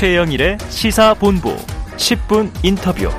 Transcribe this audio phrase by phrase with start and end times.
[0.00, 1.54] 최영일의 시사본부
[1.98, 3.10] 10분 인터뷰.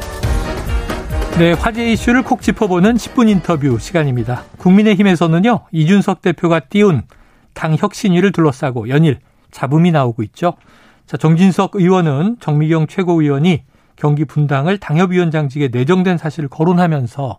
[1.38, 4.46] 네, 화제 이슈를 콕 짚어보는 10분 인터뷰 시간입니다.
[4.58, 7.04] 국민의힘에서는요, 이준석 대표가 띄운
[7.54, 9.20] 당 혁신위를 둘러싸고 연일
[9.52, 10.56] 잡음이 나오고 있죠.
[11.06, 13.62] 자, 정진석 의원은 정미경 최고위원이
[13.96, 17.38] 경기 분당을 당협위원장직에 내정된 사실을 거론하면서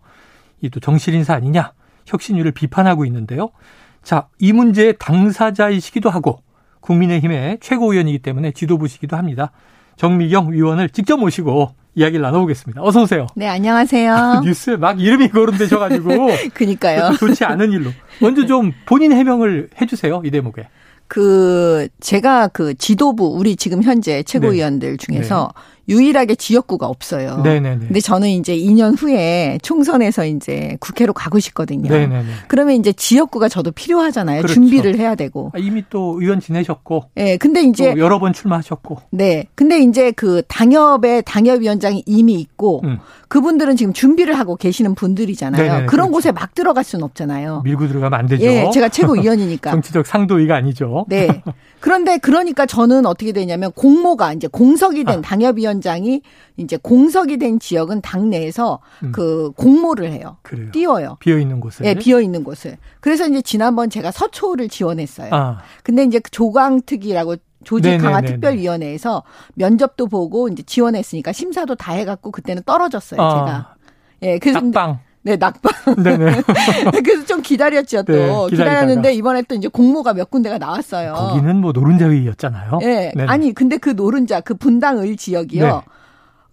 [0.60, 1.72] 이 또 정실 인사 아니냐
[2.06, 3.50] 혁신위를 비판하고 있는데요.
[4.04, 6.42] 자, 이 문제의 당사자이시기도 하고
[6.82, 9.52] 국민의힘의 최고위원이기 때문에 지도부시기도 합니다.
[9.96, 12.82] 정미경 의원을 직접 모시고 이야기를 나눠보겠습니다.
[12.82, 13.26] 어서 오세요.
[13.34, 14.42] 네, 안녕하세요.
[14.44, 17.12] 뉴스에 막 이름이 거론되셔가지고 그니까요.
[17.18, 20.68] 좋지 않은 일로 먼저 좀 본인 해명을 해주세요 이 대목에.
[21.08, 25.62] 그 제가 그 지도부 우리 지금 현재 최고위원들 중에서 네.
[25.88, 27.38] 유일하게 지역구가 없어요.
[27.42, 27.86] 네네네.
[27.86, 31.90] 근데 저는 이제 2년 후에 총선에서 이제 국회로 가고 싶거든요.
[31.90, 32.24] 네네네.
[32.48, 34.42] 그러면 이제 지역구가 저도 필요하잖아요.
[34.42, 34.54] 그렇죠.
[34.54, 35.50] 준비를 해야 되고.
[35.54, 37.10] 아, 이미 또 의원 지내셨고.
[37.14, 38.98] 네, 근데 이제 여러 번 출마하셨고.
[39.10, 42.98] 네, 근데 이제 그 당협에 당협위원장이 이미 있고 음.
[43.28, 45.62] 그분들은 지금 준비를 하고 계시는 분들이잖아요.
[45.62, 46.10] 네네, 그런 그렇죠.
[46.12, 47.62] 곳에 막 들어갈 수는 없잖아요.
[47.64, 48.44] 밀고 들어가면 안 되죠.
[48.44, 49.70] 예, 제가 최고위원이니까.
[49.70, 51.06] 정치적 상도위가 아니죠.
[51.08, 51.42] 네.
[51.82, 55.20] 그런데 그러니까 저는 어떻게 되냐면 공모가 이제 공석이 된 아.
[55.20, 56.22] 당협위원장이
[56.56, 59.10] 이제 공석이 된 지역은 당내에서 음.
[59.10, 60.36] 그 공모를 해요.
[60.42, 60.70] 그래요.
[60.70, 61.16] 띄워요.
[61.18, 61.84] 비어 있는 곳을.
[61.84, 62.78] 예, 비어 있는 곳을.
[63.00, 65.30] 그래서 이제 지난번 제가 서초를 지원했어요.
[65.34, 65.58] 아.
[65.82, 72.62] 근데 이제 그 조강특위라고 조직 강화 특별위원회에서 면접도 보고 이제 지원했으니까 심사도 다 해갖고 그때는
[72.64, 73.20] 떨어졌어요.
[73.20, 73.28] 아.
[73.34, 73.74] 제가.
[74.22, 75.00] 예, 그래서 낙방.
[75.22, 76.02] 네, 낙방.
[76.02, 76.42] 네네.
[77.04, 78.12] 그래서 좀 기다렸죠, 또.
[78.12, 81.12] 네, 기다렸는데 이번에 또 이제 공모가 몇 군데가 나왔어요.
[81.14, 82.78] 거기는 뭐 노른자위였잖아요.
[82.80, 83.12] 네.
[83.14, 83.28] 네네.
[83.28, 85.64] 아니, 근데 그 노른자, 그 분당을 지역이요.
[85.64, 85.72] 네.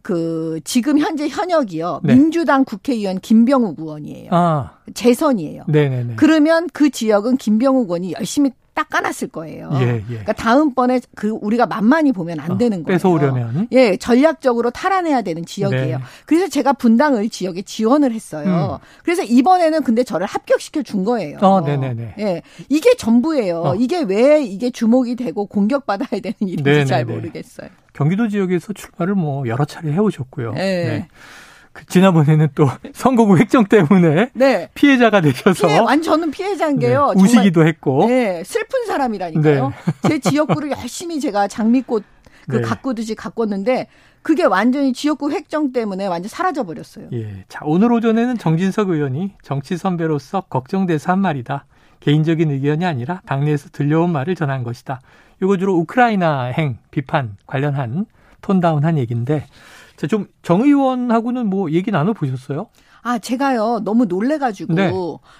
[0.01, 2.01] 그 지금 현재 현역이요.
[2.03, 2.15] 네.
[2.15, 4.29] 민주당 국회의원 김병욱 의원이에요.
[4.31, 4.71] 아.
[4.93, 5.63] 재선이에요.
[5.67, 6.13] 네네네.
[6.15, 9.69] 그러면 그 지역은 김병욱 의원이 열심히 닦아놨을 거예요.
[9.73, 10.01] 예, 예.
[10.07, 12.95] 그러니까 다음번에 그 우리가 만만히 보면 안 어, 되는 거예요.
[12.95, 15.97] 뺏어오려면 예 전략적으로 탈환해야 되는 지역이에요.
[15.97, 16.03] 네.
[16.25, 18.79] 그래서 제가 분당을 지역에 지원을 했어요.
[18.81, 18.85] 음.
[19.03, 21.37] 그래서 이번에는 근데 저를 합격시켜 준 거예요.
[21.41, 22.15] 어, 네네네.
[22.19, 23.61] 예 이게 전부예요.
[23.61, 23.75] 어.
[23.75, 26.85] 이게 왜 이게 주목이 되고 공격받아야 되는 일인지 네네네.
[26.85, 27.69] 잘 모르겠어요.
[27.93, 30.53] 경기도 지역에서 출마를 뭐 여러 차례 해오셨고요.
[30.53, 30.59] 네.
[30.59, 31.07] 네.
[31.79, 34.69] 그 지난번에는 또 선거구 획정 때문에 네.
[34.73, 37.13] 피해자가 되셔서 피해, 완전은 피해자인 게요.
[37.15, 37.23] 네.
[37.23, 38.07] 우시기도 했고.
[38.07, 39.69] 네, 슬픈 사람이라니까요.
[39.69, 40.09] 네.
[40.09, 42.03] 제 지역구를 열심히 제가 장미꽃
[42.49, 42.61] 그 네.
[42.61, 43.87] 가꾸듯이 가꿨는데
[44.21, 47.07] 그게 완전히 지역구 획정 때문에 완전 사라져 버렸어요.
[47.13, 47.45] 예.
[47.47, 51.65] 자, 오늘 오전에는 정진석 의원이 정치 선배로서 걱정돼서 한 말이다.
[51.99, 54.99] 개인적인 의견이 아니라 당내에서 들려온 말을 전한 것이다.
[55.41, 58.05] 이거 주로 우크라이나 행 비판 관련한
[58.41, 59.45] 톤다운한 얘기인데
[59.99, 62.67] 자, 좀정 의원하고는 뭐 얘기 나눠 보셨어요?
[63.01, 64.91] 아, 제가요, 너무 놀래가지고, 네.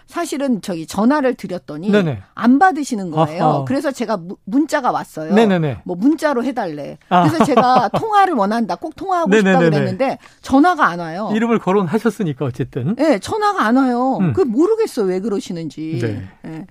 [0.05, 2.21] 사실은 저기 전화를 드렸더니, 네네.
[2.35, 3.43] 안 받으시는 거예요.
[3.43, 3.63] 아하.
[3.65, 5.33] 그래서 제가 문자가 왔어요.
[5.33, 5.79] 네네네.
[5.85, 6.97] 뭐 문자로 해달래.
[7.07, 7.23] 아.
[7.23, 8.75] 그래서 제가 통화를 원한다.
[8.75, 9.53] 꼭 통화하고 네네네네.
[9.65, 11.31] 싶다 그랬는데, 전화가 안 와요.
[11.33, 12.95] 이름을 거론하셨으니까, 어쨌든.
[12.95, 14.17] 네, 전화가 안 와요.
[14.19, 14.33] 음.
[14.33, 15.05] 그 모르겠어요.
[15.05, 15.99] 왜 그러시는지.
[16.01, 16.27] 네.
[16.43, 16.65] 네.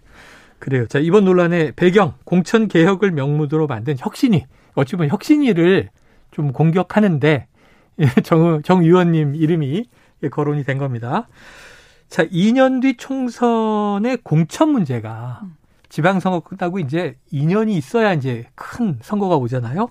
[0.59, 0.87] 그래요.
[0.88, 4.44] 자, 이번 논란의 배경, 공천 개혁을 명무로 만든 혁신위.
[4.75, 5.88] 어찌 보면 혁신위를
[6.31, 7.47] 좀 공격하는데,
[8.23, 9.87] 정, 정 의원님 이름이
[10.31, 11.29] 거론이 된 겁니다.
[12.09, 15.43] 자, 2년 뒤 총선의 공천 문제가
[15.89, 19.89] 지방선거 끝나고 이제 2년이 있어야 이제 큰 선거가 오잖아요.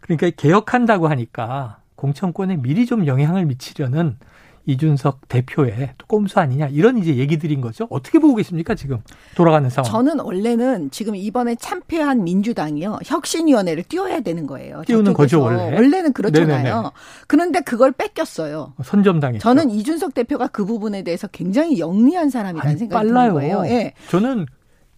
[0.00, 4.18] 그러니까 개혁한다고 하니까 공천권에 미리 좀 영향을 미치려는
[4.66, 7.86] 이준석 대표의 꼼수 아니냐 이런 이제 얘기들인 거죠.
[7.88, 8.98] 어떻게 보고 계십니까 지금
[9.36, 9.90] 돌아가는 상황?
[9.90, 14.82] 저는 원래는 지금 이번에 참패한 민주당이요 혁신위원회를 띄워야 되는 거예요.
[14.86, 15.74] 띄우는 거죠 원래.
[15.74, 16.62] 원래는 그렇잖아요.
[16.64, 16.90] 네네네.
[17.28, 18.74] 그런데 그걸 뺏겼어요.
[18.82, 19.42] 선점당했죠.
[19.42, 23.34] 저는 이준석 대표가 그 부분에 대해서 굉장히 영리한 사람이라는 생각이 빨라요.
[23.34, 23.66] 드는 거예요.
[23.66, 23.92] 예.
[24.10, 24.46] 저는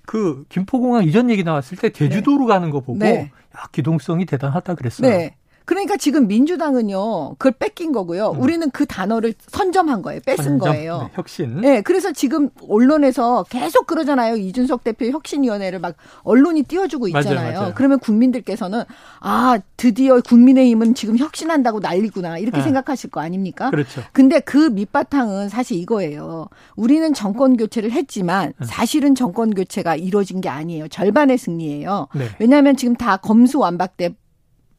[0.07, 2.55] 그 김포공항 이전 얘기 나왔을 때 제주도로 네.
[2.55, 3.31] 가는 거 보고 네.
[3.57, 5.11] 야, 기동성이 대단하다 그랬어요.
[5.11, 5.37] 네.
[5.69, 8.31] 그러니까 지금 민주당은요, 그걸 뺏긴 거고요.
[8.31, 8.41] 음.
[8.41, 10.21] 우리는 그 단어를 선점한 거예요.
[10.25, 10.73] 뺏은 선점?
[10.73, 10.99] 거예요.
[11.03, 11.61] 네, 혁신.
[11.61, 14.37] 네, 그래서 지금 언론에서 계속 그러잖아요.
[14.37, 17.35] 이준석 대표 혁신위원회를 막 언론이 띄워주고 있잖아요.
[17.35, 17.73] 맞아요, 맞아요.
[17.75, 18.85] 그러면 국민들께서는
[19.21, 22.39] 아, 드디어 국민의힘은 지금 혁신한다고 난리구나.
[22.39, 22.63] 이렇게 네.
[22.63, 23.69] 생각하실 거 아닙니까?
[23.69, 24.03] 그렇죠.
[24.13, 26.49] 근데 그 밑바탕은 사실 이거예요.
[26.77, 28.67] 우리는 정권 교체를 했지만 네.
[28.67, 30.89] 사실은 정권 교체가 이루어진 게 아니에요.
[30.89, 32.09] 절반의 승리예요.
[32.15, 32.29] 네.
[32.39, 34.15] 왜냐하면 지금 다 검수완박대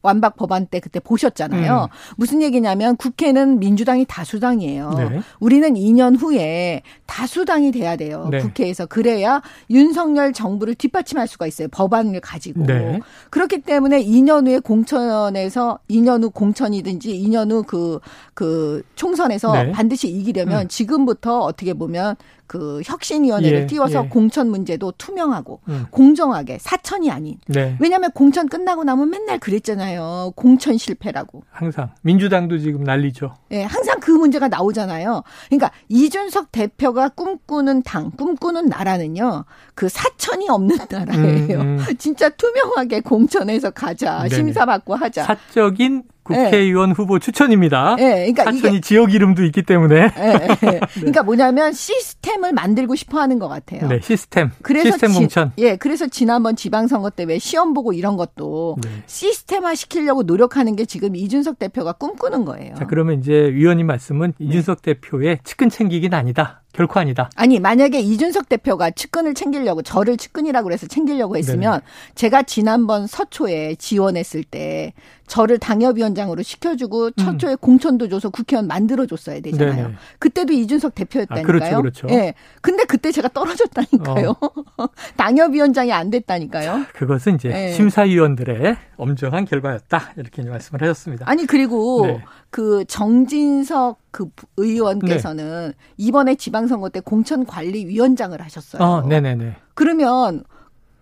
[0.02, 1.88] 완박 법안 때 그때 보셨잖아요.
[1.90, 2.14] 음.
[2.16, 4.90] 무슨 얘기냐면 국회는 민주당이 다수당이에요.
[4.96, 5.20] 네.
[5.40, 8.28] 우리는 2년 후에 다수당이 돼야 돼요.
[8.30, 8.40] 네.
[8.40, 11.68] 국회에서 그래야 윤석열 정부를 뒷받침할 수가 있어요.
[11.68, 12.64] 법안을 가지고.
[12.64, 13.00] 네.
[13.30, 18.00] 그렇기 때문에 2년 후에 공천에서 2년 후 공천이든지 2년 후 그그
[18.34, 19.72] 그 총선에서 네.
[19.72, 20.68] 반드시 이기려면 음.
[20.68, 22.16] 지금부터 어떻게 보면
[22.50, 24.08] 그 혁신위원회를 예, 띄워서 예.
[24.08, 25.86] 공천 문제도 투명하고 음.
[25.92, 27.38] 공정하게 사천이 아닌.
[27.46, 27.76] 네.
[27.78, 30.32] 왜냐하면 공천 끝나고 나면 맨날 그랬잖아요.
[30.34, 31.44] 공천 실패라고.
[31.52, 33.36] 항상 민주당도 지금 난리죠.
[33.52, 35.22] 예, 항상 그 문제가 나오잖아요.
[35.46, 39.44] 그러니까 이준석 대표가 꿈꾸는 당, 꿈꾸는 나라는요.
[39.76, 41.60] 그 사천이 없는 나라예요.
[41.60, 41.84] 음, 음.
[41.98, 44.24] 진짜 투명하게 공천해서 가자.
[44.24, 44.34] 네네.
[44.34, 45.22] 심사받고 하자.
[45.22, 46.02] 사적인
[46.34, 47.96] 국회의원 후보 추천입니다.
[47.98, 50.80] 예, 그러니까 사천이 이게 지역 이름도 있기 때문에 예, 예.
[50.94, 53.88] 그러니까 뭐냐면 시스템을 만들고 싶어 하는 것 같아요.
[53.88, 55.52] 네, 시스템 그래서 시스템 지- 공천.
[55.58, 58.88] 예, 그래서 지난번 지방선거 때 왜 시험 보고 이런 것도 네.
[59.06, 62.74] 시스템화 시키려고 노력하는 게 지금 이준석 대표가 꿈꾸는 거예요.
[62.74, 66.62] 자, 그러면 이제 위원님 말씀은 이준석 대표의 측근 챙기기는 아니다.
[66.72, 67.28] 결코 아니다.
[67.34, 71.80] 아니 만약에 이준석 대표가 측근을 챙기려고 저를 측근이라고 그래서 챙기려고 했으면
[72.14, 74.92] 제가 지난번 서초에 지원했을 때
[75.30, 79.70] 저를 당협위원장으로 시켜주고 서초에 공천도 줘서 국회의원 만들어줬어야 되잖아요.
[79.70, 79.76] 음.
[79.76, 79.94] 네네.
[80.18, 81.44] 그때도 이준석 대표였다니까요.
[81.44, 82.06] 아, 그렇죠, 그렇죠.
[82.10, 82.34] 예.
[82.60, 84.34] 근데 그때 제가 떨어졌다니까요.
[85.16, 86.86] 당협위원장이 안 됐다니까요.
[86.94, 87.72] 그것은 이제 네.
[87.72, 90.14] 심사위원들의 엄정한 결과였다.
[90.16, 91.30] 이렇게 말씀을 하셨습니다.
[91.30, 92.24] 아니 그리고 네.
[92.50, 98.82] 그 정진석 그 의원께서는 이번에 지방선거 때 공천관리위원장을 하셨어요.
[98.82, 99.54] 어, 네네네.
[99.74, 100.42] 그러면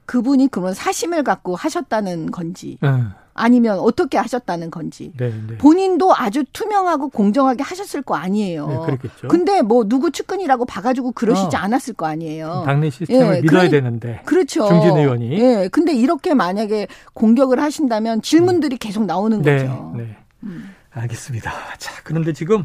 [0.05, 5.57] 그분이 그런 사심을 갖고 하셨다는 건지 음, 아니면 어떻게 하셨다는 건지 네 네.
[5.59, 8.67] 본인도 아주 투명하고 공정하게 하셨을 거 아니에요.
[8.67, 9.29] 네, 그렇겠죠.
[9.29, 11.59] 근데 뭐 누구 측근이라고 봐가지고 그러시지 어.
[11.61, 12.63] 않았을 거 아니에요.
[12.67, 14.23] 당내 시스템을 예, 믿어야 그러니- 되는데.
[14.25, 14.67] 그렇죠.
[14.69, 15.33] 중진 의원이.
[15.41, 15.69] 예.
[15.71, 19.95] 근데 이렇게 만약에 공격을 하신다면 질문들이 계속 나오는 네, 거죠.
[19.97, 20.17] 네.
[20.45, 20.75] 음.
[20.93, 21.53] 알겠습니다.
[21.79, 22.65] 자, 그런데 지금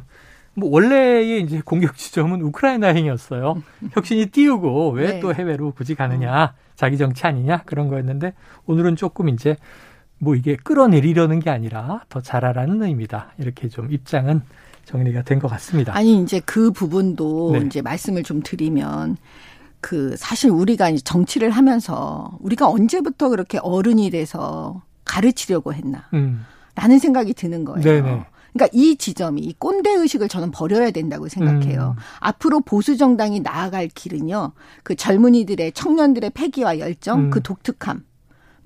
[0.56, 3.62] 뭐 원래의 이제 공격 지점은 우크라이나행이었어요.
[3.94, 5.20] 혁신이 띄우고 왜 네.
[5.20, 8.34] 또 해외로 굳이 가느냐, 자기 정치 아니냐 그런 거였는데
[8.66, 9.56] 오늘은 조금 이제
[10.20, 13.34] 뭐 이게 끌어내리려는 게 아니라 더 잘하라는 의미다.
[13.40, 14.42] 이렇게 좀 입장은
[14.86, 15.96] 정리가 된 것 같습니다.
[15.96, 17.66] 아니 이제 그 부분도 네.
[17.66, 19.18] 이제 말씀을 좀 드리면
[19.82, 26.46] 그 사실 우리가 이제 정치를 하면서 우리가 언제부터 그렇게 어른이 돼서 가르치려고 했나 음,
[26.76, 27.82] 라는 생각이 드는 거예요.
[27.82, 28.26] 네네.
[28.54, 31.96] 그러니까 이 지점이 이 꼰대 의식을 저는 버려야 된다고 생각해요.
[31.98, 32.02] 음.
[32.20, 34.52] 앞으로 보수 정당이 나아갈 길은요.
[34.84, 37.30] 그 젊은이들의 청년들의 패기와 열정, 음.
[37.30, 38.04] 그 독특함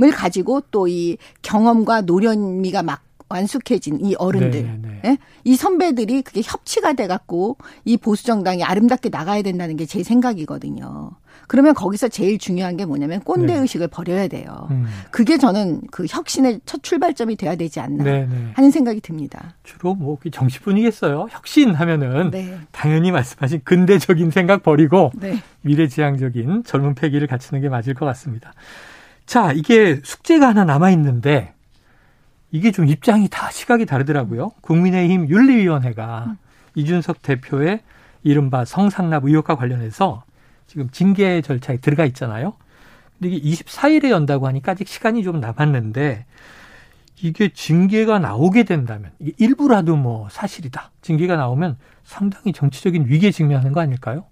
[0.01, 5.01] 을 가지고 또 이 경험과 노련미가 막 완숙해진 이 어른들, 네네네.
[5.05, 5.17] 예?
[5.43, 11.11] 이 선배들이 그게 협치가 돼 갖고 이 보수 정당이 아름답게 나가야 된다는 게 제 생각이거든요.
[11.47, 13.59] 그러면 거기서 제일 중요한 게 뭐냐면 꼰대 네.
[13.59, 14.67] 의식을 버려야 돼요.
[14.71, 18.51] 음, 그게 저는 그 혁신의 첫 출발점이 돼야 되지 않나 네네.
[18.53, 19.55] 하는 생각이 듭니다.
[19.63, 21.27] 주로 뭐 정치분이겠어요.
[21.29, 22.57] 혁신 하면은 네.
[22.71, 25.37] 당연히 말씀하신 근대적인 생각 버리고 네.
[25.61, 28.53] 미래지향적인 젊은 패기를 갖추는 게 맞을 것 같습니다.
[29.27, 31.53] 자, 이게 숙제가 하나 남아 있는데
[32.49, 34.51] 이게 좀 입장이 다 시각이 다르더라고요.
[34.61, 36.37] 국민의힘 윤리위원회가
[36.75, 37.81] 이준석 대표의
[38.23, 40.23] 이른바 성상납 의혹과 관련해서
[40.65, 42.53] 지금 징계 절차에 들어가 있잖아요.
[43.19, 46.25] 근데 이게 24일에 연다고 하니까 아직 시간이 좀 남았는데
[47.21, 50.91] 이게 징계가 나오게 된다면 이게 일부라도 뭐 사실이다.
[51.01, 54.25] 징계가 나오면 상당히 정치적인 위기에 직면하는 거 아닐까요?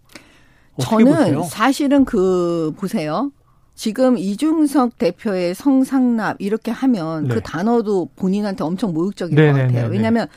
[0.80, 1.44] 저는 보세요?
[1.44, 3.32] 사실은 그 보세요.
[3.76, 7.36] 지금 이중석 대표의 성상납 이렇게 하면 네.
[7.36, 9.82] 그 단어도 본인한테 엄청 모욕적인 네, 것 네, 같아요.
[9.84, 9.96] 네, 네.
[9.96, 10.28] 왜냐하면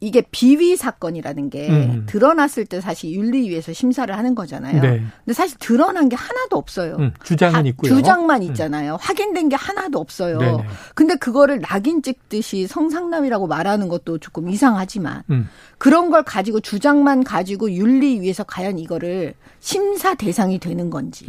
[0.00, 2.02] 이게 비위 사건이라는 게 음.
[2.06, 4.80] 드러났을 때 사실 윤리위에서 심사를 하는 거잖아요.
[4.82, 5.02] 네.
[5.24, 6.96] 근데 사실 드러난 게 하나도 없어요.
[6.98, 7.94] 음, 주장은 다 있고요.
[7.94, 8.48] 주장만 음.
[8.48, 8.98] 있잖아요.
[9.00, 10.38] 확인된 게 하나도 없어요.
[10.38, 10.64] 네네.
[10.94, 17.70] 근데 그거를 낙인 찍듯이 성상납이라고 말하는 것도 조금 이상하지만 음, 그런 걸 가지고 주장만 가지고
[17.70, 21.26] 윤리위에서 과연 이거를 심사 대상이 되는 건지.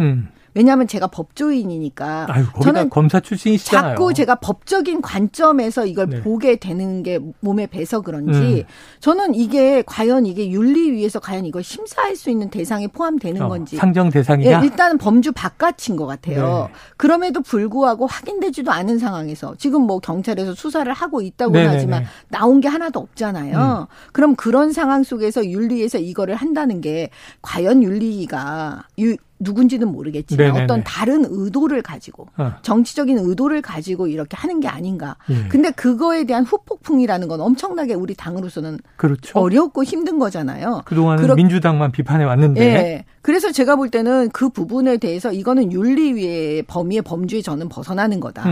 [0.58, 0.60] 음.
[0.60, 3.92] 왜냐하면 제가 법조인이니까 아유, 저는 검사 출신이시잖아요.
[3.92, 6.22] 자꾸 제가 법적인 관점에서 이걸 네.
[6.22, 8.64] 보게 되는 게 몸에 배서 그런지 음.
[9.00, 14.08] 저는 이게 과연 이게 윤리위에서 과연 이걸 심사할 수 있는 대상에 포함되는 어, 건지 상정
[14.08, 14.64] 예, 대상이냐?
[14.64, 16.68] 일단은 범주 바깥인 것 같아요.
[16.70, 16.74] 네.
[16.98, 21.76] 그럼에도 불구하고 확인되지도 않은 상황에서 지금 뭐 경찰에서 수사를 하고 있다고는 네네네.
[21.76, 23.88] 하지만 나온 게 하나도 없잖아요.
[24.12, 27.10] 그럼 그런 상황 속에서 윤리에서 이거를 한다는 게
[27.42, 30.64] 과연 윤리가 유, 누군지는 모르겠지만 네네네.
[30.64, 35.16] 어떤 다른 의도를 가지고 어, 정치적인 의도를 가지고 이렇게 하는 게 아닌가.
[35.30, 35.48] 예.
[35.48, 39.40] 근데 그거에 대한 후폭풍이라는 건 엄청나게 우리 당으로서는 그렇죠.
[39.40, 40.82] 어렵고 힘든 거잖아요.
[40.86, 43.06] 그동안은 그렇- 민주당만 비판해 왔는데 예.
[43.22, 48.52] 그래서 제가 볼 때는 그 부분에 대해서 이거는 윤리위의 범위의 범주에 저는 벗어나는 거다라고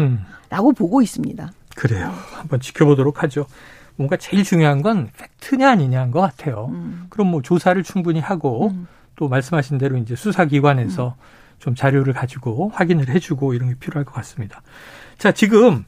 [0.69, 1.51] 음, 보고 있습니다.
[1.75, 2.13] 그래요.
[2.33, 3.47] 한번 지켜보도록 하죠.
[3.97, 6.67] 뭔가 제일 중요한 건 팩트냐 아니냐인 것 같아요.
[6.71, 7.05] 음.
[7.09, 8.87] 그럼 뭐 조사를 충분히 하고 음.
[9.15, 11.15] 또 말씀하신 대로 이제 수사기관에서
[11.59, 14.61] 좀 자료를 가지고 확인을 해주고 이런 게 필요할 것 같습니다.
[15.17, 15.85] 자, 지금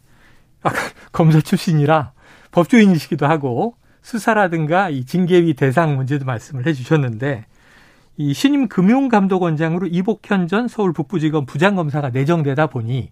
[0.63, 0.77] 아까
[1.11, 2.13] 검사 출신이라
[2.51, 7.45] 법조인이시기도 하고 수사라든가 이 징계위 대상 문제도 말씀을 해주셨는데
[8.17, 13.11] 이 신임 금융감독원장으로 이복현 전 서울 북부지검 부장검사가 내정되다 보니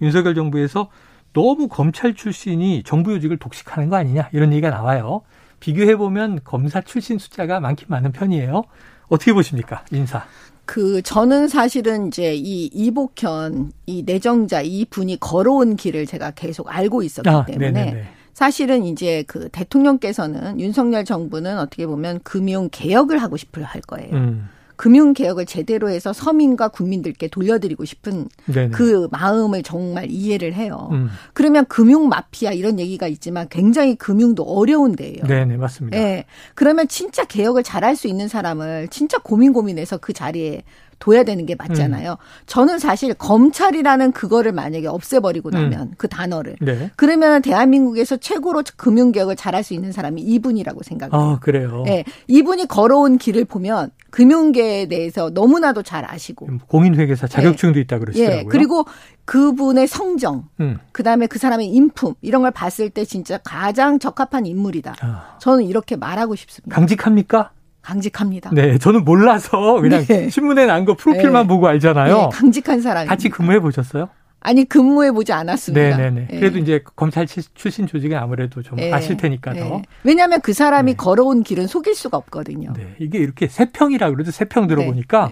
[0.00, 0.88] 윤석열 정부에서
[1.32, 5.22] 너무 검찰 출신이 정부 요직을 독식하는 거 아니냐 이런 얘기가 나와요.
[5.60, 8.62] 비교해 보면 검사 출신 숫자가 많긴 많은 편이에요.
[9.08, 10.24] 어떻게 보십니까, 인사?
[10.64, 17.02] 그 저는 사실은 이제 이 이복현 이 내정자 이 분이 걸어온 길을 제가 계속 알고
[17.04, 18.08] 있었기 아, 때문에 네네네.
[18.34, 24.14] 사실은 이제 그 대통령께서는 윤석열 정부는 어떻게 보면 금융 개혁을 하고 싶을 할 거예요.
[24.14, 24.48] 음.
[24.76, 28.70] 금융 개혁을 제대로 해서 서민과 국민들께 돌려드리고 싶은 네네.
[28.70, 30.88] 그 마음을 정말 이해를 해요.
[30.92, 31.08] 음.
[31.32, 35.24] 그러면 금융 마피아 이런 얘기가 있지만 굉장히 금융도 어려운데요.
[35.26, 35.98] 네, 맞습니다.
[35.98, 36.24] 예.
[36.54, 40.62] 그러면 진짜 개혁을 잘할 수 있는 사람을 진짜 고민 고민해서 그 자리에
[40.98, 42.12] 둬야 되는 게 맞잖아요.
[42.12, 42.16] 음.
[42.46, 45.52] 저는 사실 검찰이라는 그거를 만약에 없애버리고 음.
[45.52, 45.94] 나면 음.
[45.96, 46.90] 그 단어를 네.
[46.96, 51.20] 그러면 대한민국에서 최고로 금융개혁을 잘할 수 있는 사람이 이분이라고 생각해요.
[51.20, 51.82] 아, 그래요?
[51.84, 52.04] 네.
[52.28, 57.80] 이분이 걸어온 길을 보면 금융계에 대해서 너무나도 잘 아시고 음, 공인회계사 자격증도 네.
[57.82, 58.38] 있다 그러시더라고요.
[58.38, 58.44] 예.
[58.44, 58.86] 그리고
[59.26, 60.78] 그분의 성정, 음.
[60.92, 64.96] 그 다음에 그 사람의 인품 이런 걸 봤을 때 진짜 가장 적합한 인물이다.
[65.00, 65.36] 아.
[65.40, 66.74] 저는 이렇게 말하고 싶습니다.
[66.74, 67.50] 강직합니까?
[67.86, 68.50] 강직합니다.
[68.52, 70.28] 네, 저는 몰라서 그냥 네.
[70.28, 71.48] 신문에 난 거 프로필만 네.
[71.48, 72.16] 보고 알잖아요.
[72.16, 73.06] 네, 강직한 사람.
[73.06, 74.08] 같이 근무해 보셨어요?
[74.40, 75.96] 아니 근무해 보지 않았습니다.
[75.96, 76.26] 네네네.
[76.30, 76.38] 네.
[76.38, 78.92] 그래도 이제 검찰 출신 조직에 아무래도 좀 네.
[78.92, 79.58] 아실 테니까 더.
[79.60, 79.82] 네.
[80.04, 80.96] 왜냐하면 그 사람이 네.
[80.96, 82.72] 걸어온 길은 속일 수가 없거든요.
[82.76, 82.94] 네.
[82.98, 85.30] 이게 이렇게 세 평이라 그래도 세평 들어보니까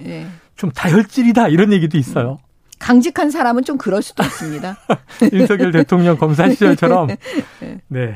[0.56, 2.38] 좀 다혈질이다 이런 얘기도 있어요.
[2.84, 4.76] 강직한 사람은 좀 그럴 수도 있습니다.
[5.32, 7.08] 윤석열 대통령 검사 시절처럼.
[7.88, 8.14] 네.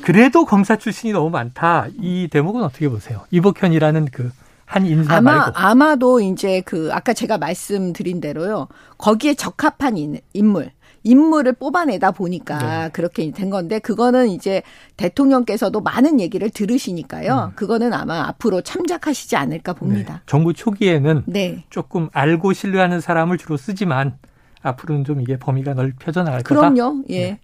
[0.00, 1.88] 그래도 검사 출신이 너무 많다.
[2.00, 3.26] 이 대목은 어떻게 보세요?
[3.30, 4.32] 이복현이라는 그
[4.66, 5.52] 한 인사 아마, 말고.
[5.58, 8.68] 아마도 이제 그 아까 제가 말씀드린 대로요.
[8.98, 9.96] 거기에 적합한
[10.32, 10.70] 인물.
[11.04, 12.90] 인물을 뽑아내다 보니까 네.
[12.92, 14.62] 그렇게 된 건데 그거는 이제
[14.96, 17.50] 대통령께서도 많은 얘기를 들으시니까요.
[17.52, 17.56] 음.
[17.56, 20.14] 그거는 아마 앞으로 참작하시지 않을까 봅니다.
[20.14, 20.20] 네.
[20.26, 21.64] 정부 초기에는 네.
[21.70, 24.18] 조금 알고 신뢰하는 사람을 주로 쓰지만
[24.62, 26.70] 앞으로는 좀 이게 범위가 넓혀져 나갈 거다.
[26.70, 27.04] 그럼요.
[27.10, 27.20] 예.
[27.20, 27.40] 네.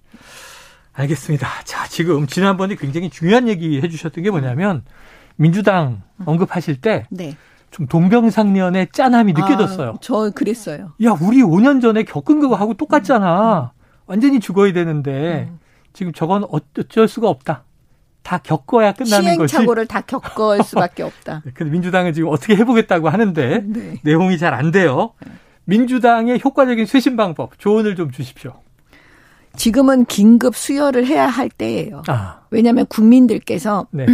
[0.93, 1.47] 알겠습니다.
[1.65, 4.83] 자, 지금 지난번에 굉장히 중요한 얘기 해주셨던 게 뭐냐면
[5.37, 7.07] 민주당 언급하실 때.
[7.11, 7.37] 네.
[7.71, 9.91] 좀 동병상련의 짠함이 느껴졌어요.
[9.91, 10.93] 아, 저 그랬어요.
[11.05, 13.73] 야, 우리 5년 전에 겪은 거 하고 똑같잖아.
[13.75, 13.81] 음.
[14.07, 15.59] 완전히 죽어야 되는데 음.
[15.93, 17.65] 지금 저건 어쩔 수가 없다.
[18.23, 19.53] 다 겪어야 끝나는 것이.
[19.53, 21.43] 시행착오를 다 겪을 수밖에 없다.
[21.45, 23.95] 네, 근데 민주당은 지금 어떻게 해보겠다고 하는데 네.
[24.03, 25.13] 내용이 잘 안 돼요.
[25.65, 28.55] 민주당의 효과적인 쇄신 방법 조언을 좀 주십시오.
[29.57, 32.03] 지금은 긴급 수혈을 해야 할 때예요.
[32.09, 32.40] 아.
[32.51, 34.07] 왜냐하면 국민들께서 네.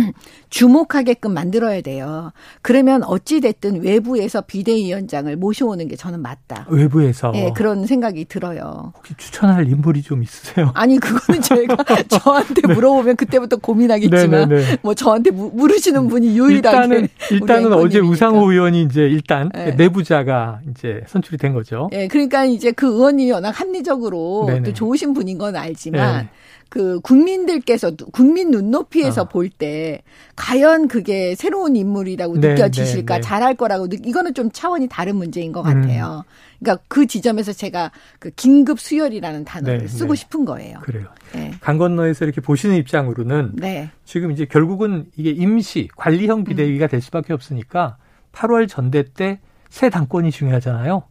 [0.50, 2.32] 주목하게끔 만들어야 돼요.
[2.62, 6.66] 그러면 어찌 됐든 외부에서 비대위원장을 모셔오는 게 저는 맞다.
[6.70, 7.30] 외부에서.
[7.32, 8.92] 네, 그런 생각이 들어요.
[8.96, 10.70] 혹시 추천할 인물이 좀 있으세요?
[10.74, 11.76] 아니 그거는 저희가
[12.08, 12.74] 저한테 네.
[12.74, 14.46] 물어보면 그때부터 고민하겠지만 네네네.
[14.46, 14.76] 네, 네.
[14.82, 19.72] 뭐 저한테 물으시는 분이 유일하게 일단은 일단은 어제 우상호 의원이 이제 일단 네.
[19.72, 21.88] 내부자가 이제 선출이 된 거죠.
[21.90, 24.62] 네, 그러니까 이제 그 의원님이 워낙 합리적으로 네네.
[24.62, 26.22] 또 좋으신 분인 건 알지만.
[26.24, 26.28] 네.
[26.68, 29.28] 그 국민들께서 국민 눈높이에서 어.
[29.28, 30.02] 볼때
[30.36, 33.26] 과연 그게 새로운 인물이라고 네, 느껴지실까 네, 네.
[33.26, 36.24] 잘할 거라고 이거는 좀 차원이 다른 문제인 것 같아요.
[36.26, 36.58] 음.
[36.58, 40.20] 그러니까 그 지점에서 제가 그 긴급 수혈이라는 단어를 네, 쓰고 네.
[40.20, 40.78] 싶은 거예요.
[40.82, 41.06] 그래요.
[41.32, 41.52] 네.
[41.60, 43.90] 강 건너에서 이렇게 보시는 입장으로는 네.
[44.04, 47.96] 지금 이제 결국은 이게 임시 관리형 비대위가 될 수밖에 없으니까
[48.32, 51.02] 8월 전대 때 새 당권이 중요하잖아요.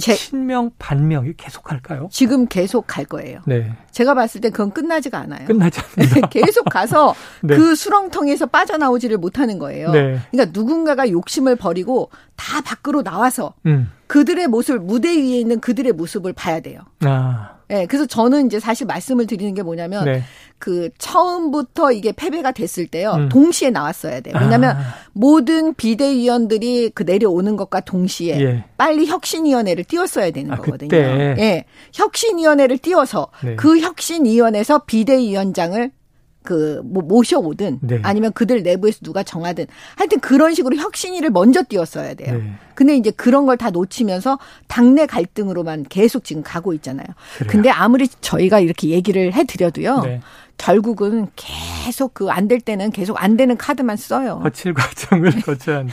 [0.00, 2.08] 제, 친명 반명 계속 할까요?
[2.10, 3.40] 지금 계속 갈 거예요.
[3.46, 3.72] 네.
[3.90, 5.46] 제가 봤을 때 그건 끝나지가 않아요.
[5.46, 6.28] 끝나지 않습니다.
[6.28, 7.56] 계속 가서 네.
[7.56, 9.90] 그 수렁텅에서 빠져나오지를 못하는 거예요.
[9.92, 10.18] 네.
[10.30, 13.90] 그러니까 누군가가 욕심을 버리고 다 밖으로 나와서 음.
[14.06, 16.80] 그들의 모습을 무대 위에 있는 그들의 모습을 봐야 돼요.
[17.00, 17.55] 아.
[17.68, 20.22] 네, 그래서 저는 이제 사실 말씀을 드리는 게 뭐냐면 네.
[20.58, 23.12] 그 처음부터 이게 패배가 됐을 때요.
[23.12, 23.28] 음.
[23.28, 24.34] 동시에 나왔어야 돼요.
[24.40, 24.80] 왜냐하면 아.
[25.12, 28.64] 모든 비대위원들이 그 내려오는 것과 동시에 예.
[28.76, 30.88] 빨리 혁신위원회를 띄웠어야 되는 아, 거거든요.
[30.88, 31.34] 그때.
[31.38, 33.56] 예, 혁신위원회를 띄워서 네.
[33.56, 35.90] 그 혁신위원회에서 비대위원장을
[36.46, 38.00] 그 뭐 모셔오든 네.
[38.02, 42.38] 아니면 그들 내부에서 누가 정하든 하여튼 그런 식으로 혁신위를 먼저 띄웠어야 돼요.
[42.38, 42.54] 네.
[42.74, 44.38] 근데 이제 그런 걸 다 놓치면서
[44.68, 47.06] 당내 갈등으로만 계속 지금 가고 있잖아요.
[47.38, 47.50] 그래요.
[47.50, 50.00] 근데 아무리 저희가 이렇게 얘기를 해드려도요.
[50.02, 50.20] 네.
[50.58, 54.40] 결국은 계속 그 안 될 때는 계속 안 되는 카드만 써요.
[54.42, 55.92] 거칠 과정을 거쳐야 한다.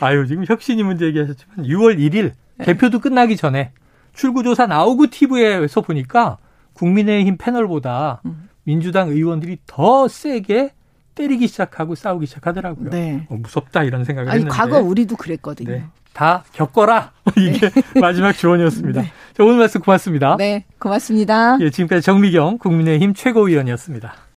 [0.00, 2.32] 아유, 지금 혁신이 문제 얘기하셨지만 6월 1일
[2.64, 3.70] 개표도 끝나기 전에
[4.14, 6.38] 출구조사 나오고 TV에서 보니까
[6.74, 8.48] 국민의힘 패널보다 음.
[8.64, 10.72] 민주당 의원들이 더 세게
[11.14, 12.90] 때리기 시작하고 싸우기 시작하더라고요.
[12.90, 13.26] 네.
[13.28, 14.56] 어, 무섭다 이런 생각을 아니, 했는데.
[14.56, 15.70] 과거 우리도 그랬거든요.
[15.70, 15.84] 네.
[16.12, 17.12] 다 겪어라.
[17.36, 18.00] 이게 네.
[18.00, 19.02] 마지막 조언이었습니다.
[19.02, 19.12] 네.
[19.36, 20.36] 자, 오늘 말씀 고맙습니다.
[20.38, 21.58] 네, 고맙습니다.
[21.60, 24.14] 예, 지금까지 정미경 국민의힘 최고위원이었습니다.